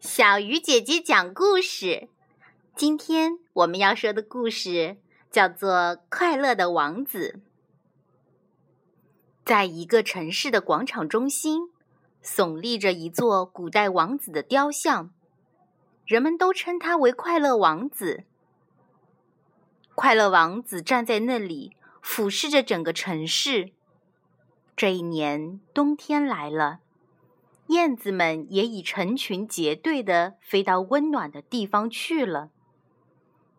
[0.00, 2.08] 小鱼姐姐讲故事。
[2.76, 4.96] 今天我们要说的故事
[5.28, 5.72] 叫做
[6.08, 7.40] 《快乐的王子》。
[9.44, 11.70] 在一个城市的广场中心，
[12.22, 15.12] 耸立着一座古代王子的雕像，
[16.06, 18.22] 人们都称他为快乐王子。
[19.96, 23.72] 快乐王子站在那里，俯视着整个城市。
[24.76, 26.78] 这一年，冬天来了。
[27.68, 32.50] 燕子们也已成群结队地飞到温暖的地方去了。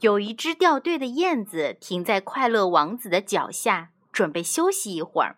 [0.00, 5.36] 有一只掉队的燕子停在快乐王子的脚下，准备休息一会儿。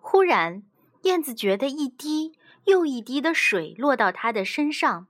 [0.00, 0.62] 忽然，
[1.02, 2.32] 燕子觉得一滴
[2.64, 5.06] 又一滴的水落到它的身上。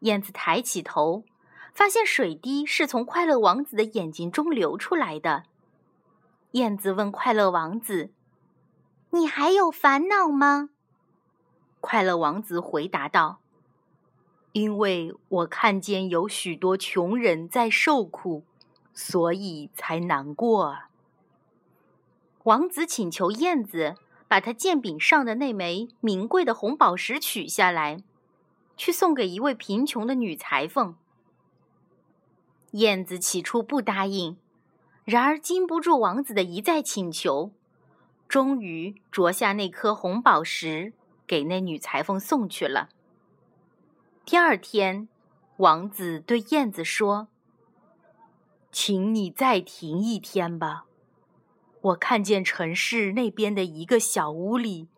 [0.00, 1.24] 燕子抬起头，
[1.72, 5.44] 发现水滴是从快乐王子的眼睛中流出来的。
[6.52, 8.12] 燕子问快乐王子
[9.10, 10.68] ：“你还有烦恼吗？”
[11.84, 13.40] 快乐王子回答道
[14.52, 18.42] ：“因为我看见有许多穷人在受苦，
[18.94, 20.78] 所以才难过。”
[22.44, 23.96] 王子请求燕子
[24.26, 27.98] 把他剑柄上的那枚名贵的红宝石取下来，
[28.78, 30.96] 去送给一位贫穷的女裁缝。
[32.70, 34.38] 燕子起初不答应，
[35.04, 37.52] 然而经不住王子的一再请求，
[38.26, 40.94] 终于啄下那颗红宝石。
[41.26, 42.88] 给那女裁缝送去了。
[44.24, 45.08] 第二天，
[45.58, 47.28] 王子对燕子说
[48.72, 50.86] ：“请你再停一天吧。
[51.82, 54.88] 我看见城市那边的一个小屋里，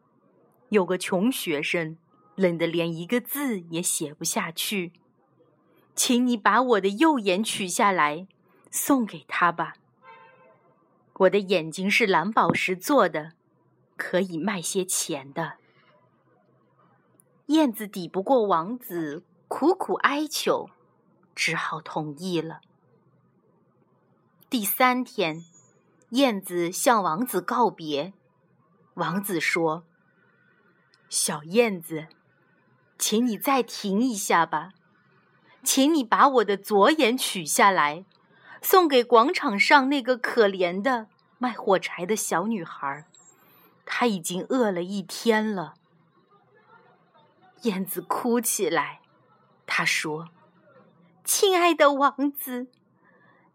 [0.68, 1.98] 有个穷学生，
[2.36, 4.92] 冷得连一个字也写不下去。
[5.96, 8.28] 请你把我的右眼取下来，
[8.70, 9.74] 送给他吧。
[11.14, 13.32] 我的眼睛是蓝宝石做的，
[13.96, 15.54] 可以卖些钱的。”
[17.46, 20.68] 燕子抵不过王子苦苦哀求，
[21.32, 22.60] 只好同意了。
[24.50, 25.44] 第三天，
[26.10, 28.12] 燕子向王子告别。
[28.94, 29.84] 王子说
[31.08, 32.08] ：“小燕子，
[32.98, 34.72] 请你再停一下吧，
[35.62, 38.04] 请你把我的左眼取下来，
[38.60, 41.06] 送给广场上那个可怜的
[41.38, 43.06] 卖火柴的小女孩，
[43.84, 45.74] 她已经饿了一天了。”
[47.62, 49.00] 燕子哭起来，
[49.66, 50.28] 他说
[51.24, 52.68] ：“亲爱的王子，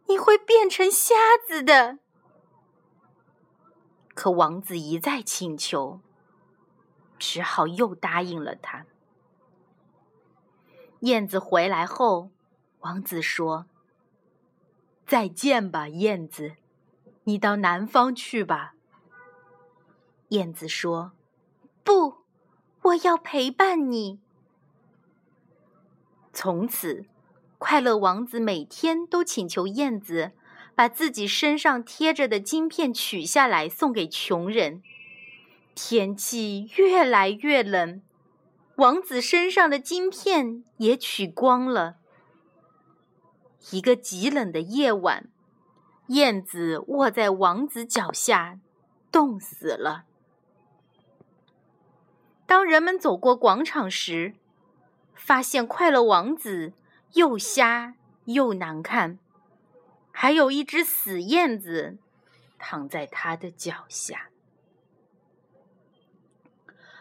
[0.07, 1.15] 你会变成瞎
[1.47, 1.99] 子的。”
[4.13, 6.01] 可王子一再请求，
[7.17, 8.85] 只好又答应了他。
[11.01, 12.29] 燕子回来后，
[12.81, 13.67] 王子说
[15.07, 16.55] ：“再见吧，燕子，
[17.23, 18.73] 你到南方去吧。”
[20.29, 21.13] 燕子说
[21.83, 22.20] ：“不。”
[22.83, 24.19] 我要陪伴你。
[26.33, 27.05] 从此，
[27.57, 30.31] 快乐王子每天都请求燕子
[30.73, 34.81] 把自己身上贴着的金片取下来送给穷人。
[35.75, 38.01] 天气越来越冷，
[38.75, 41.97] 王子身上的金片也取光了。
[43.71, 45.29] 一个极冷的夜晚，
[46.07, 48.59] 燕子卧在王子脚下，
[49.11, 50.05] 冻死了。
[52.51, 54.33] 当人们走过广场时，
[55.15, 56.73] 发现快乐王子
[57.13, 57.95] 又瞎
[58.25, 59.17] 又难看，
[60.11, 61.97] 还有一只死燕子
[62.59, 64.27] 躺在他的脚下。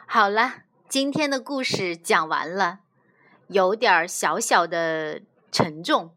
[0.07, 2.79] 好了，今天的故事讲完了，
[3.49, 6.15] 有点小小的沉重。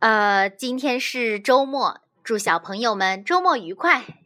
[0.00, 4.18] 呃，今天是周末，祝小朋友们周末愉快。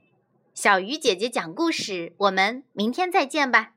[0.57, 3.76] 小鱼姐姐讲故事，我们明天再见吧。